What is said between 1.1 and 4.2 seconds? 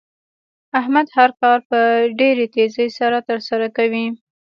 هر کار په ډېرې تېزۍ سره تر سره کوي.